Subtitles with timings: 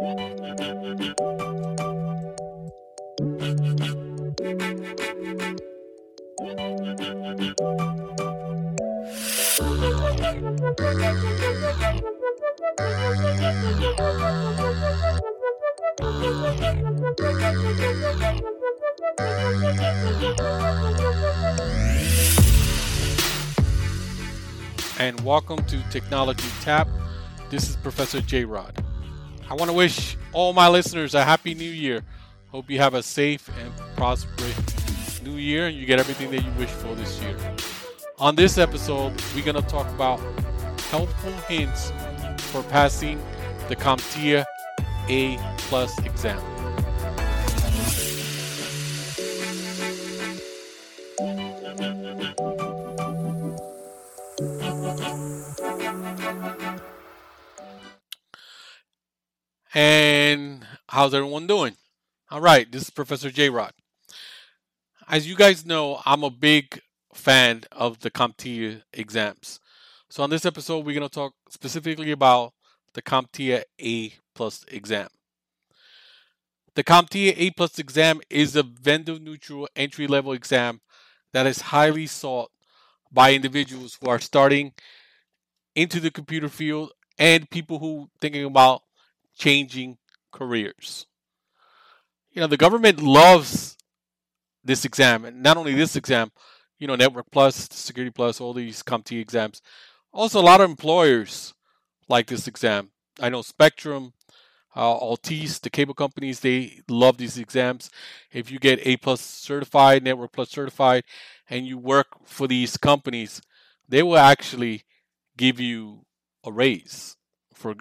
[0.00, 0.06] and
[25.22, 26.86] welcome to Technology Tap.
[27.50, 28.87] This is Professor J Rod.
[29.50, 32.02] I want to wish all my listeners a happy new year.
[32.50, 36.50] Hope you have a safe and prosperous new year and you get everything that you
[36.58, 37.36] wish for this year.
[38.18, 40.20] On this episode, we're going to talk about
[40.90, 41.92] helpful hints
[42.50, 43.18] for passing
[43.68, 44.44] the CompTIA
[45.08, 46.57] A plus exam.
[59.80, 61.76] And how's everyone doing?
[62.32, 63.72] All right, this is Professor J Rod.
[65.08, 66.80] As you guys know, I'm a big
[67.14, 69.60] fan of the CompTIA exams.
[70.10, 72.54] So on this episode, we're going to talk specifically about
[72.94, 75.06] the CompTIA A plus exam.
[76.74, 80.80] The CompTIA A plus exam is a vendor neutral entry level exam
[81.32, 82.50] that is highly sought
[83.12, 84.72] by individuals who are starting
[85.76, 88.82] into the computer field and people who thinking about
[89.38, 89.98] changing
[90.32, 91.06] careers.
[92.30, 93.76] You know, the government loves
[94.62, 96.30] this exam, and not only this exam,
[96.78, 99.62] you know, Network Plus, Security Plus, all these CompTIA exams.
[100.12, 101.54] Also, a lot of employers
[102.08, 102.90] like this exam.
[103.20, 104.12] I know Spectrum,
[104.76, 107.90] uh, Altice, the cable companies, they love these exams.
[108.32, 111.04] If you get A plus certified, Network Plus certified,
[111.50, 113.40] and you work for these companies,
[113.88, 114.84] they will actually
[115.36, 116.04] give you
[116.44, 117.16] a raise
[117.52, 117.74] for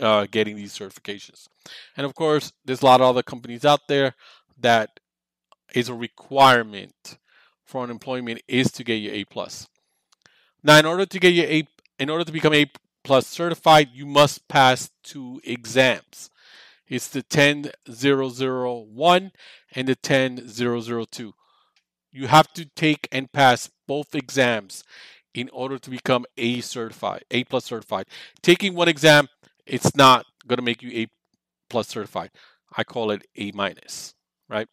[0.00, 1.48] uh, getting these certifications.
[1.96, 4.14] And of course, there's a lot of other companies out there
[4.58, 5.00] that
[5.74, 7.18] is a requirement
[7.64, 9.68] for unemployment is to get your A plus.
[10.62, 11.66] Now, in order to get your A,
[11.98, 12.70] in order to become A
[13.04, 16.30] plus certified, you must pass two exams.
[16.88, 19.32] It's the 10001
[19.74, 21.34] and the 10002.
[22.12, 24.82] You have to take and pass both exams
[25.32, 28.06] in order to become A certified, A plus certified.
[28.42, 29.28] Taking one exam
[29.70, 31.06] it's not going to make you A
[31.68, 32.30] plus certified.
[32.76, 34.14] I call it A minus,
[34.48, 34.68] right?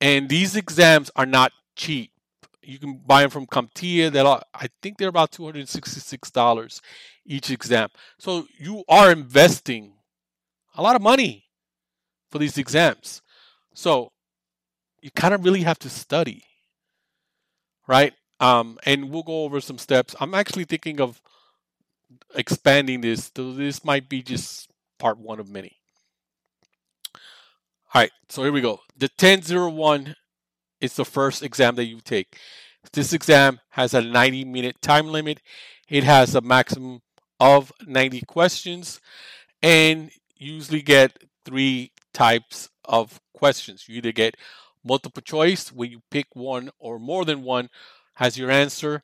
[0.00, 2.12] And these exams are not cheap.
[2.62, 4.12] You can buy them from CompTIA.
[4.12, 6.80] That I think they're about two hundred sixty-six dollars
[7.26, 7.88] each exam.
[8.18, 9.94] So you are investing
[10.76, 11.44] a lot of money
[12.30, 13.22] for these exams.
[13.74, 14.12] So
[15.02, 16.44] you kind of really have to study,
[17.88, 18.12] right?
[18.38, 20.14] Um, and we'll go over some steps.
[20.20, 21.20] I'm actually thinking of
[22.34, 23.30] expanding this.
[23.30, 25.76] This might be just part one of many.
[27.92, 28.80] All right, so here we go.
[28.96, 30.14] The 1001
[30.80, 32.38] is the first exam that you take.
[32.92, 35.40] This exam has a 90 minute time limit.
[35.88, 37.02] It has a maximum
[37.40, 39.00] of 90 questions
[39.62, 43.86] and usually get three types of questions.
[43.88, 44.36] You either get
[44.84, 47.68] multiple choice where you pick one or more than one
[48.18, 49.02] as your answer,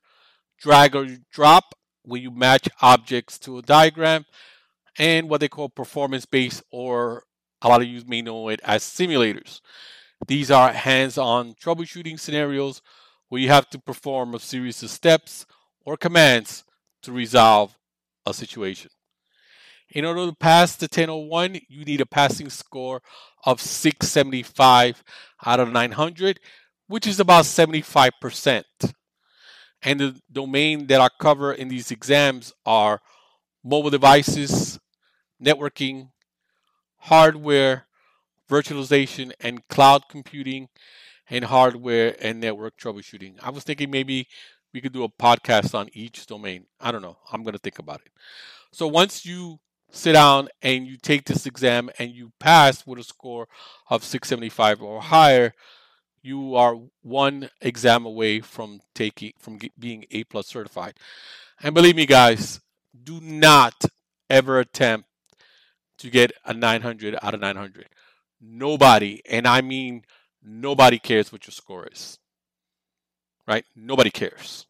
[0.59, 1.75] drag or drop
[2.07, 4.25] where you match objects to a diagram,
[4.99, 7.25] and what they call performance based, or
[7.61, 9.61] a lot of you may know it as simulators.
[10.27, 12.81] These are hands on troubleshooting scenarios
[13.29, 15.45] where you have to perform a series of steps
[15.85, 16.65] or commands
[17.03, 17.77] to resolve
[18.25, 18.91] a situation.
[19.91, 23.03] In order to pass the 1001, you need a passing score
[23.45, 25.05] of 675
[25.45, 26.41] out of 900,
[26.89, 28.65] which is about 75%.
[29.83, 33.01] And the domain that I cover in these exams are
[33.63, 34.79] mobile devices,
[35.43, 36.11] networking,
[36.99, 37.87] hardware,
[38.49, 40.69] virtualization, and cloud computing,
[41.29, 43.35] and hardware and network troubleshooting.
[43.43, 44.29] I was thinking maybe
[44.73, 46.67] we could do a podcast on each domain.
[46.81, 47.19] I don't know.
[47.33, 48.13] I'm going to think about it.
[48.73, 49.59] So once you
[49.91, 53.49] sit down and you take this exam and you pass with a score
[53.89, 55.55] of 675 or higher,
[56.27, 60.95] you are one exam away from taking from being A plus certified.
[61.63, 62.61] And believe me, guys,
[63.05, 63.85] do not
[64.29, 65.09] ever attempt
[65.99, 67.87] to get a 900 out of 900.
[68.41, 70.05] Nobody, and I mean
[70.43, 72.19] nobody cares what your score is.
[73.47, 73.65] Right?
[73.75, 74.67] Nobody cares.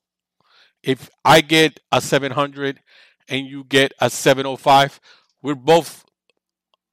[0.83, 2.81] If I get a 700
[3.29, 5.01] and you get a 705,
[5.43, 6.05] we're both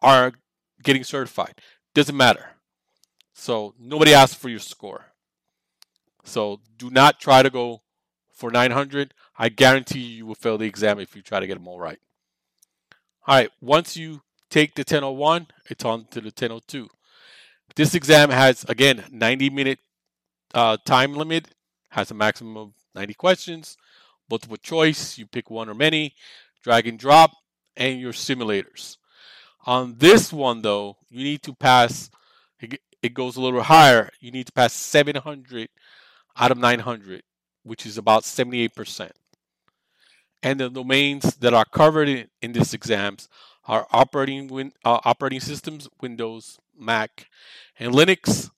[0.01, 0.33] are
[0.81, 1.55] getting certified.
[1.93, 2.52] Doesn't matter.
[3.33, 5.05] So nobody asks for your score.
[6.23, 7.81] So do not try to go
[8.31, 9.13] for 900.
[9.37, 11.79] I guarantee you, you will fail the exam if you try to get them all
[11.79, 11.99] right.
[13.25, 16.89] All right, once you take the 1001, it's on to the 1002.
[17.75, 19.79] This exam has, again, 90 minute
[20.53, 21.47] uh, time limit,
[21.89, 23.77] has a maximum of 90 questions,
[24.29, 26.13] multiple choice, you pick one or many,
[26.63, 27.31] drag and drop,
[27.75, 28.97] and your simulators.
[29.65, 32.11] On this one, though, you need to pass,
[33.03, 35.69] it goes a little higher, you need to pass 700
[36.37, 37.21] out of 900,
[37.63, 39.11] which is about 78%.
[40.41, 43.27] And the domains that are covered in, in this exams
[43.65, 47.27] are operating win, uh, operating systems, Windows, Mac,
[47.77, 48.49] and Linux.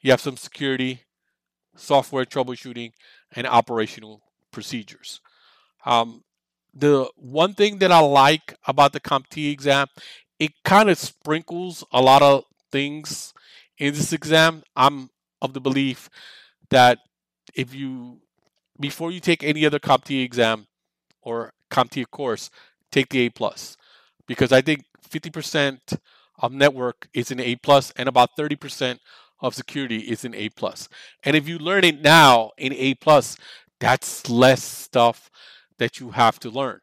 [0.00, 1.02] You have some security,
[1.76, 2.92] software troubleshooting,
[3.32, 4.20] and operational
[4.50, 5.20] procedures.
[5.86, 6.24] Um,
[6.74, 9.86] the one thing that I like about the CompTIA exam,
[10.38, 13.32] it kind of sprinkles a lot of things
[13.80, 14.62] in this exam.
[14.76, 15.10] I'm
[15.42, 16.08] of the belief
[16.68, 16.98] that
[17.54, 18.20] if you
[18.78, 20.66] before you take any other CompTIA exam
[21.22, 22.50] or CompTIA course,
[22.92, 23.76] take the A plus
[24.26, 25.98] because I think 50%
[26.38, 28.98] of network is an A plus and about 30%
[29.40, 30.88] of security is an A plus.
[31.24, 33.36] And if you learn it now in A plus,
[33.80, 35.30] that's less stuff
[35.78, 36.80] that you have to learn.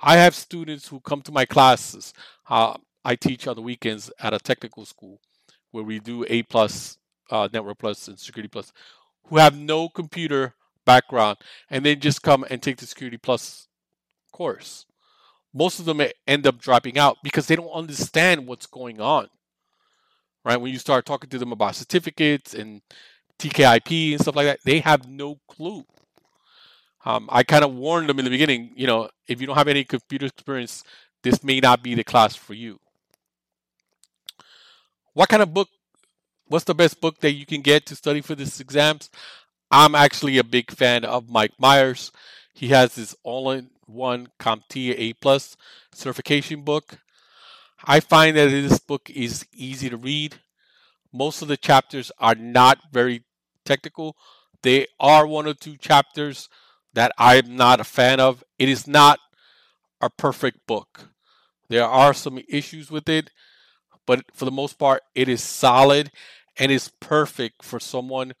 [0.00, 2.12] I have students who come to my classes.
[2.48, 5.20] Uh, I teach on the weekends at a technical school
[5.70, 6.98] where we do A plus,
[7.30, 8.72] uh, Network Plus, and Security Plus,
[9.24, 10.54] who have no computer
[10.84, 11.38] background,
[11.70, 13.68] and they just come and take the Security Plus
[14.32, 14.86] course.
[15.52, 19.28] Most of them end up dropping out because they don't understand what's going on.
[20.44, 22.80] Right when you start talking to them about certificates and
[23.38, 25.84] TKIP and stuff like that, they have no clue.
[27.04, 28.72] Um, I kind of warned them in the beginning.
[28.76, 30.84] You know, if you don't have any computer experience,
[31.22, 32.78] this may not be the class for you.
[35.18, 35.68] What kind of book?
[36.46, 39.10] What's the best book that you can get to study for this exams?
[39.68, 42.12] I'm actually a big fan of Mike Meyers.
[42.54, 45.56] He has this all-in-one CompTIA A plus
[45.92, 46.98] certification book.
[47.84, 50.36] I find that this book is easy to read.
[51.12, 53.24] Most of the chapters are not very
[53.64, 54.16] technical.
[54.62, 56.48] They are one or two chapters
[56.94, 58.44] that I'm not a fan of.
[58.56, 59.18] It is not
[60.00, 61.08] a perfect book.
[61.68, 63.30] There are some issues with it,
[64.08, 66.10] but for the most part, it is solid
[66.58, 68.32] and is perfect for someone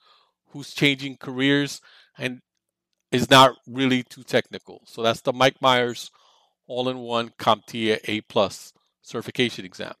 [0.48, 1.82] who's changing careers
[2.16, 2.40] and
[3.12, 4.80] is not really too technical.
[4.86, 6.10] So that's the Mike Meyers
[6.68, 8.72] all-in-one CompTIA A plus
[9.02, 9.92] certification exam.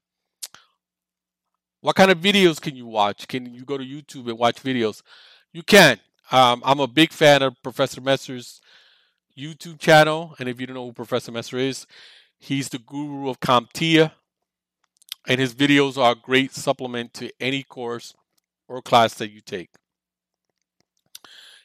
[1.82, 3.28] What kind of videos can you watch?
[3.28, 5.02] Can you go to YouTube and watch videos?
[5.52, 6.00] You can.
[6.32, 8.62] Um, I'm a big fan of Professor Messer's
[9.38, 11.86] YouTube channel, and if you don't know who Professor Messer is,
[12.38, 14.12] he's the guru of CompTIA,
[15.28, 18.14] and his videos are a great supplement to any course
[18.66, 19.68] or class that you take.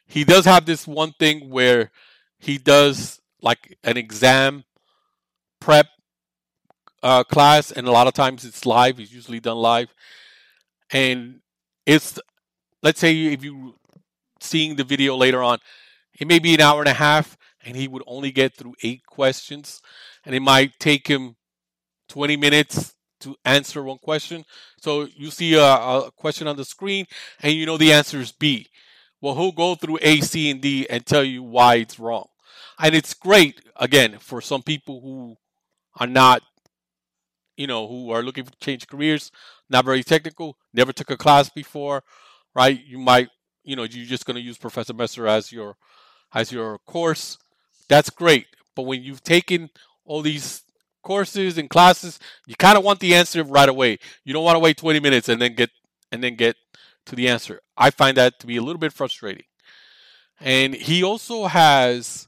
[0.06, 1.90] He does have this one thing where
[2.38, 4.66] he does like an exam
[5.62, 5.88] prep
[7.02, 9.00] uh, class, and a lot of times it's live.
[9.00, 9.94] It's usually done live,
[10.92, 11.40] and
[11.86, 12.20] it's
[12.82, 13.76] let's say if you
[14.42, 15.58] seeing the video later on.
[16.20, 19.06] It may be an hour and a half, and he would only get through eight
[19.06, 19.82] questions,
[20.26, 21.38] and it might take him
[22.10, 22.94] 20 minutes
[23.24, 24.46] to answer one question.
[24.80, 27.06] So you see a, a question on the screen,
[27.42, 28.68] and you know the answer is B.
[29.22, 32.28] Well, he'll go through A, C, and D and tell you why it's wrong.
[32.80, 35.38] And it's great, again, for some people who
[36.00, 36.42] are not,
[37.56, 39.32] you know, who are looking to change careers,
[39.70, 42.04] not very technical, never took a class before,
[42.54, 42.84] right?
[42.86, 43.30] You might
[43.64, 45.78] you know you're just going to use Professor Messer as your
[46.34, 47.38] as your course,
[47.88, 48.48] that's great.
[48.76, 49.70] But when you've taken
[50.06, 50.63] all these
[51.04, 54.00] courses and classes, you kind of want the answer right away.
[54.24, 55.70] You don't want to wait 20 minutes and then get
[56.12, 56.56] and then get
[57.06, 57.60] to the answer.
[57.78, 59.46] I find that to be a little bit frustrating.
[60.40, 62.28] And he also has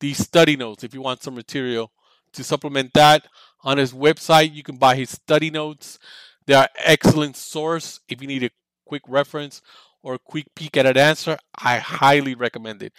[0.00, 1.90] these study notes if you want some material
[2.32, 3.26] to supplement that
[3.62, 4.54] on his website.
[4.54, 5.98] You can buy his study notes.
[6.46, 8.50] They are excellent source if you need a
[8.84, 9.62] quick reference
[10.04, 12.92] or a quick peek at an answer, I highly recommend it.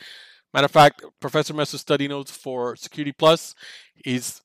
[0.53, 3.53] Matter of fact, Professor Messer's study notes for Security Plus
[4.03, 4.41] is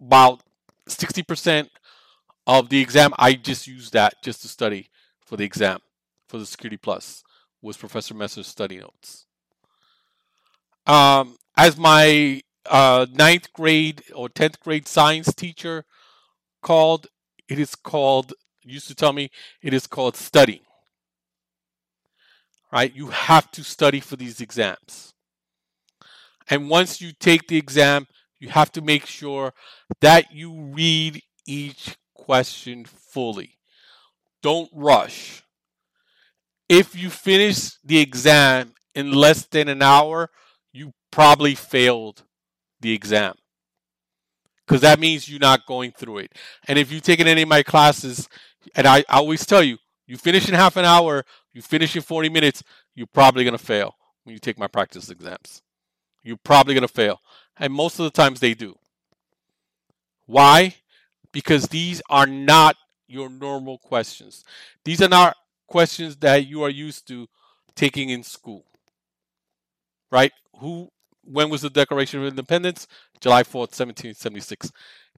[0.00, 0.42] about
[0.88, 1.68] 60%
[2.46, 3.12] of the exam.
[3.18, 4.88] I just used that just to study
[5.24, 5.80] for the exam
[6.28, 7.22] for the Security Plus
[7.62, 9.26] was Professor Messer's study notes.
[10.86, 15.84] Um, as my uh, ninth grade or 10th grade science teacher
[16.62, 17.08] called,
[17.48, 19.30] it is called, used to tell me,
[19.62, 20.60] it is called studying
[22.72, 22.94] right?
[22.94, 25.14] You have to study for these exams.
[26.48, 28.06] And once you take the exam,
[28.46, 29.52] you have to make sure
[30.00, 33.58] that you read each question fully.
[34.42, 35.42] Don't rush.
[36.68, 40.30] If you finish the exam in less than an hour,
[40.72, 42.24] you probably failed
[42.80, 43.34] the exam.
[44.66, 46.32] because that means you're not going through it.
[46.68, 48.28] And if you've taken any of my classes,
[48.74, 52.02] and I, I always tell you, you finish in half an hour, you finish in
[52.02, 52.62] 40 minutes,
[52.94, 55.62] you're probably going to fail when you take my practice exams.
[56.24, 57.20] You're probably going to fail.
[57.58, 58.76] And most of the times they do.
[60.26, 60.74] Why?
[61.32, 62.76] Because these are not
[63.08, 64.44] your normal questions.
[64.84, 65.36] These are not
[65.66, 67.28] questions that you are used to
[67.74, 68.64] taking in school.
[70.10, 70.32] Right?
[70.58, 70.90] Who
[71.24, 72.86] when was the Declaration of Independence?
[73.20, 74.70] July 4th, 1776.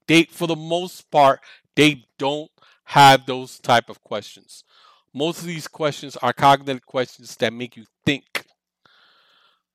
[0.06, 1.40] They for the most part,
[1.76, 2.50] they don't
[2.84, 4.64] have those type of questions.
[5.12, 8.44] Most of these questions are cognitive questions that make you think.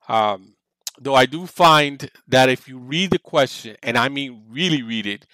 [0.07, 0.55] Um,
[0.99, 5.05] though I do find that if you read the question, and I mean really read
[5.05, 5.25] it,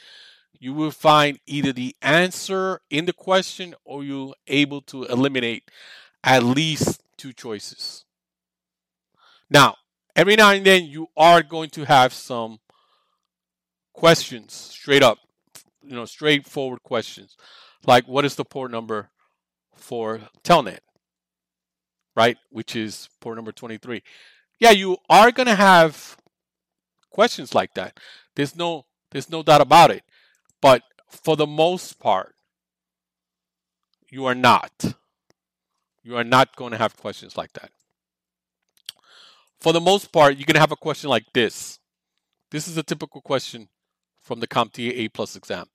[0.59, 5.71] you will find either the answer in the question or you're able to eliminate
[6.23, 8.03] at least two choices.
[9.49, 9.75] Now,
[10.15, 12.59] every now and then you are going to have some
[13.93, 15.17] questions straight up,
[15.81, 17.37] you know, straightforward questions.
[17.85, 19.09] Like, what is the port number
[19.75, 20.79] for Telnet?
[22.15, 22.37] Right?
[22.49, 24.03] Which is port number 23.
[24.59, 26.17] Yeah, you are going to have
[27.09, 27.97] questions like that.
[28.35, 30.03] There's no there's no doubt about it.
[30.61, 32.35] But for the most part,
[34.09, 34.95] you are not.
[36.03, 37.71] You are not going to have questions like that.
[39.59, 41.79] For the most part, you're going to have a question like this.
[42.51, 43.67] This is a typical question
[44.21, 45.67] from the CompTIA A plus exam.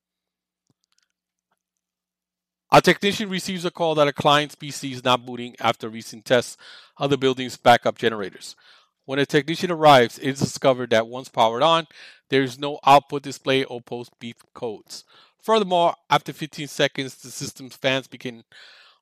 [2.74, 6.56] A technician receives a call that a client's PC is not booting after recent tests
[6.96, 8.56] of the building's backup generators.
[9.04, 11.86] When a technician arrives, it is discovered that once powered on,
[12.30, 15.04] there is no output display or post beep codes.
[15.40, 18.42] Furthermore, after 15 seconds, the system's fans begin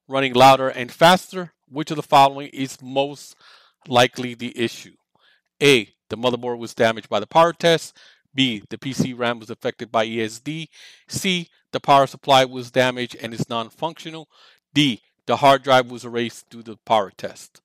[0.06, 1.54] running louder and faster.
[1.66, 3.36] Which of the following is most
[3.88, 4.96] likely the issue?
[5.62, 5.88] A.
[6.10, 7.96] The motherboard was damaged by the power test.
[8.34, 8.62] B.
[8.68, 10.68] The PC RAM was affected by ESD.
[11.08, 11.48] C.
[11.72, 14.28] The power supply was damaged and is non functional.
[14.74, 15.02] D.
[15.26, 17.60] The hard drive was erased due to the power test.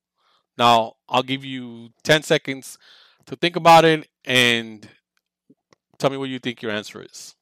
[0.57, 2.77] Now, I'll give you 10 seconds
[3.25, 4.87] to think about it and
[5.97, 7.35] Tell me what you think your answer is.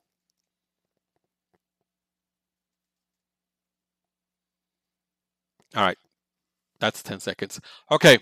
[5.75, 5.97] All right.
[6.79, 7.59] That's 10 seconds.
[7.91, 8.17] Okay.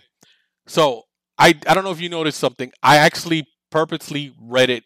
[0.68, 1.04] So
[1.38, 2.72] I, I don't know if you noticed something.
[2.82, 4.84] I actually purposely read it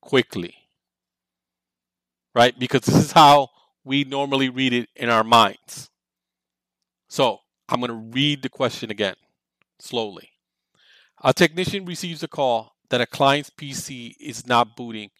[0.00, 0.54] quickly.
[2.34, 2.58] Right?
[2.58, 3.50] Because this is how
[3.84, 5.90] we normally read it in our minds.
[7.06, 9.16] So I'm going to read the question again
[9.78, 10.30] slowly.
[11.22, 15.10] A technician receives a call that a client's PC is not booting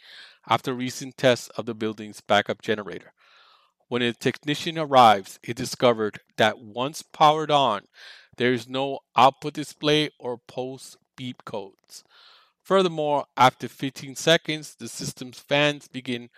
[0.49, 3.13] after recent tests of the building's backup generator.
[3.89, 7.83] When a technician arrives, it discovered that once powered on,
[8.39, 12.03] there is no output display or post beep codes.
[12.65, 16.31] Furthermore, after 15 seconds, the system's fans begin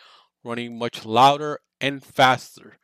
[0.42, 2.78] running much louder and faster.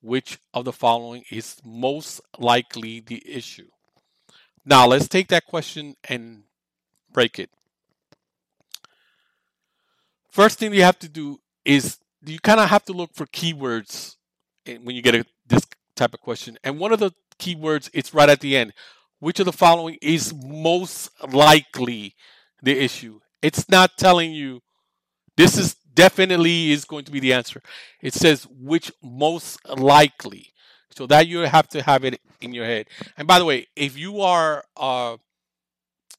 [0.00, 3.66] Which of the following is most likely the issue?
[4.64, 6.44] Now, let's take that question and
[7.12, 7.50] break it.
[10.30, 14.14] First thing you have to do is you kind of have to look for keywords
[14.64, 15.66] when you get a, this
[15.96, 16.58] type of question.
[16.62, 18.72] And one of the keywords, it's right at the end.
[19.18, 22.14] Which of the following is most likely
[22.62, 23.20] the issue?
[23.42, 24.62] It's not telling you
[25.36, 27.62] this is definitely is going to be the answer.
[28.00, 30.52] It says which most likely.
[30.90, 32.86] So that you have to have it in your head.
[33.16, 35.16] And by the way, if you are uh,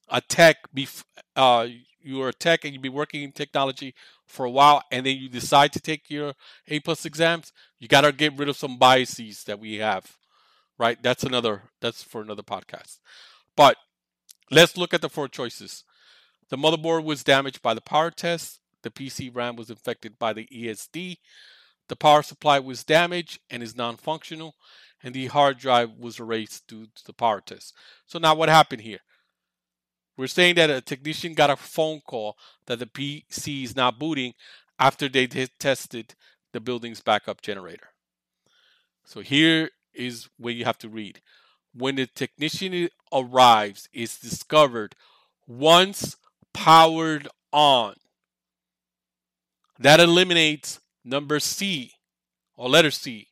[0.09, 1.03] a tech, bef-
[1.35, 1.67] uh,
[2.01, 3.93] you're a tech and you've been working in technology
[4.25, 6.33] for a while and then you decide to take your
[6.67, 10.17] A plus exams, you got to get rid of some biases that we have,
[10.77, 11.01] right?
[11.01, 12.99] That's another, that's for another podcast.
[13.55, 13.77] But
[14.51, 15.83] let's look at the four choices.
[16.49, 18.59] The motherboard was damaged by the power test.
[18.81, 21.17] The PC RAM was infected by the ESD.
[21.87, 24.55] The power supply was damaged and is non functional.
[25.03, 27.73] And the hard drive was erased due to the power test.
[28.05, 28.99] So now what happened here?
[30.17, 34.33] We're saying that a technician got a phone call that the PC is not booting
[34.77, 36.15] after they tested
[36.51, 37.87] the building's backup generator.
[39.05, 41.21] So here is where you have to read.
[41.73, 44.95] When the technician arrives, it's discovered
[45.47, 46.17] once
[46.53, 47.95] powered on.
[49.79, 51.93] That eliminates number C
[52.55, 53.27] or letter C.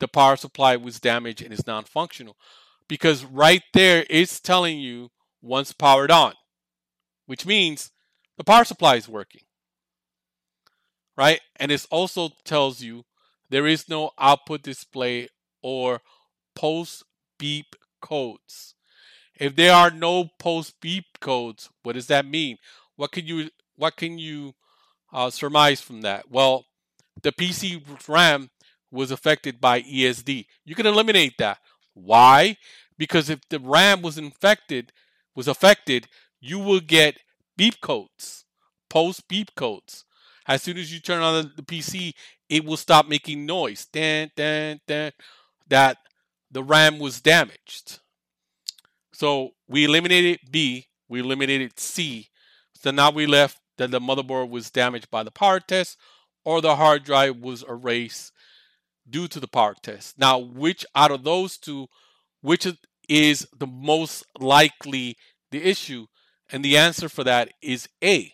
[0.00, 2.36] The power supply was damaged and is non functional.
[2.88, 6.34] Because right there it's telling you once powered on,
[7.26, 7.90] which means
[8.36, 9.42] the power supply is working.
[11.16, 11.40] Right?
[11.56, 13.04] And it also tells you
[13.50, 15.28] there is no output display
[15.62, 16.00] or
[16.54, 17.04] post
[17.38, 18.74] beep codes.
[19.38, 22.58] If there are no post beep codes, what does that mean?
[22.96, 24.54] What can you what can you
[25.12, 26.30] uh, surmise from that?
[26.30, 26.66] Well,
[27.22, 28.50] the PC RAM
[28.90, 30.46] was affected by ESD.
[30.64, 31.58] You can eliminate that.
[31.94, 32.56] Why?
[32.96, 34.92] Because if the RAM was infected,
[35.34, 36.06] was affected,
[36.40, 37.18] you will get
[37.56, 38.44] beep codes,
[38.88, 40.04] post beep codes.
[40.46, 42.12] As soon as you turn on the PC,
[42.48, 43.86] it will stop making noise.
[43.92, 44.30] That
[46.50, 48.00] the RAM was damaged.
[49.14, 52.28] So we eliminated B, we eliminated C.
[52.74, 55.96] So now we left that the motherboard was damaged by the power test
[56.44, 58.32] or the hard drive was erased
[59.08, 60.18] due to the power test.
[60.18, 61.86] Now, which out of those two,
[62.40, 62.66] which
[63.08, 65.16] is the most likely
[65.50, 66.06] the issue?
[66.50, 68.32] And the answer for that is A.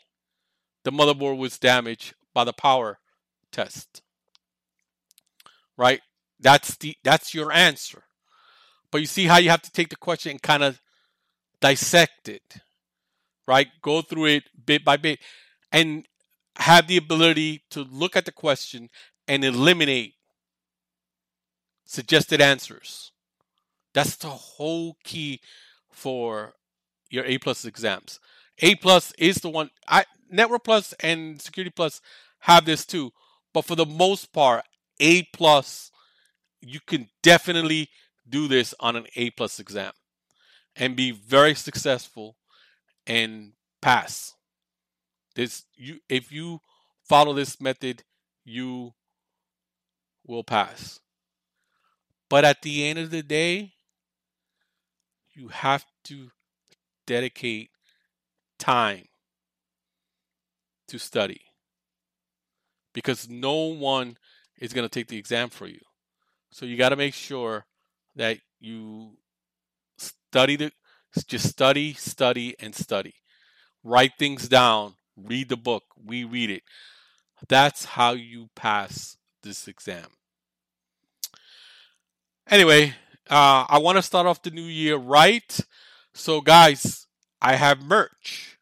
[0.84, 2.98] The motherboard was damaged by the power
[3.52, 4.02] test.
[5.76, 6.00] Right?
[6.38, 8.04] That's the that's your answer.
[8.90, 10.80] But you see how you have to take the question and kind of
[11.60, 12.56] dissect it.
[13.46, 13.68] Right?
[13.82, 15.18] Go through it bit by bit
[15.72, 16.06] and
[16.56, 18.90] have the ability to look at the question
[19.26, 20.14] and eliminate
[21.84, 23.12] suggested answers.
[23.94, 25.40] That's the whole key
[25.90, 26.54] for
[27.10, 28.20] your A plus exams.
[28.60, 29.70] A plus is the one.
[29.88, 32.00] I Network Plus and Security Plus
[32.40, 33.12] have this too,
[33.52, 34.64] but for the most part,
[35.00, 35.90] A plus
[36.60, 37.88] you can definitely
[38.30, 39.92] do this on an A plus exam
[40.76, 42.36] and be very successful
[43.06, 44.34] and pass.
[45.34, 46.60] This you if you
[47.08, 48.04] follow this method,
[48.44, 48.94] you
[50.26, 51.00] will pass.
[52.28, 53.72] But at the end of the day,
[55.34, 56.30] you have to
[57.06, 57.70] dedicate
[58.58, 59.06] time
[60.86, 61.40] to study
[62.92, 64.16] because no one
[64.60, 65.80] is going to take the exam for you.
[66.50, 67.66] So you got to make sure
[68.20, 69.12] that you
[69.96, 70.70] study the
[71.26, 73.14] just study, study and study.
[73.82, 76.62] Write things down, read the book, we read it.
[77.48, 80.06] That's how you pass this exam.
[82.46, 82.94] Anyway,
[83.30, 85.58] uh, I want to start off the new year right.
[86.12, 87.06] So, guys,
[87.40, 88.58] I have merch.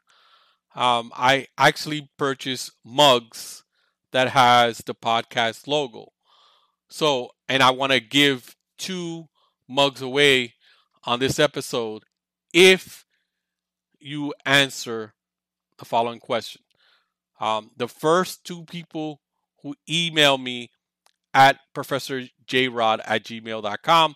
[0.77, 3.65] Um, I actually purchased mugs
[4.13, 6.13] that has the podcast logo.
[6.89, 9.29] So, and I want to give two
[9.69, 10.55] mugs away
[11.05, 12.05] on this episode
[12.53, 13.05] if
[14.01, 15.15] you answer
[15.79, 16.63] the following question.
[17.41, 19.21] Um, the first two people
[19.63, 20.71] who email me
[21.35, 24.15] at professorjrod at gmail.com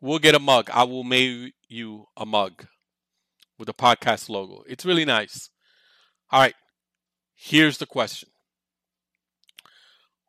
[0.00, 0.70] will get a mug.
[0.72, 2.66] I will mail you a mug
[3.58, 4.62] with a podcast logo.
[4.68, 5.50] It's really nice.
[6.30, 6.54] All right,
[7.34, 8.28] here's the question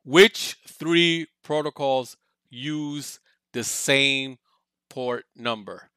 [0.04, 2.18] Which three protocols
[2.50, 3.20] use
[3.54, 4.38] the same
[4.96, 5.90] port number?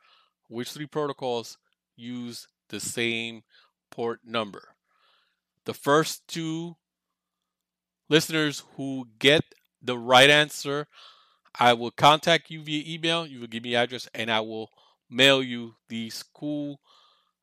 [0.48, 1.56] Which three protocols
[1.94, 3.44] use the same
[3.92, 4.74] port number?
[5.66, 6.74] The first two
[8.08, 9.44] listeners who get
[9.80, 10.88] the right answer,
[11.60, 13.24] I will contact you via email.
[13.24, 14.70] You will give me address, and I will
[15.08, 16.80] mail you the school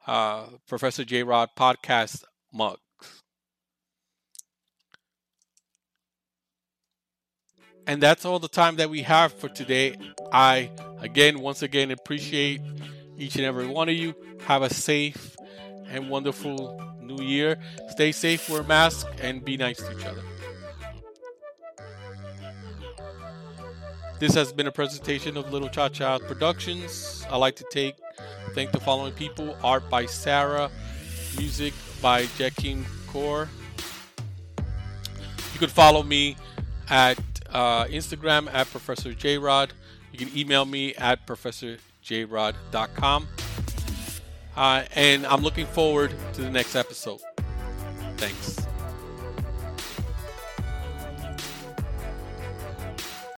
[0.05, 2.84] uh, Professor J Rod podcast mugs.
[7.87, 9.97] And that's all the time that we have for today.
[10.31, 10.71] I,
[11.01, 12.61] again, once again, appreciate
[13.17, 14.15] each and every one of you.
[14.45, 15.35] Have a safe
[15.87, 17.57] and wonderful new year.
[17.89, 20.21] Stay safe, wear a mask, and be nice to each other.
[24.17, 27.25] This has been a presentation of Little Cha Cha Productions.
[27.29, 27.95] I'd like to take
[28.53, 30.71] thank the following people: art by Sarah,
[31.37, 33.49] music by Jakim Core.
[35.53, 36.37] You can follow me
[36.89, 37.19] at
[37.55, 39.69] uh, Instagram at Professor JRod.
[40.11, 43.27] You can email me at professorjrod.com.
[44.55, 47.21] Uh, and I'm looking forward to the next episode.
[48.17, 48.67] Thanks.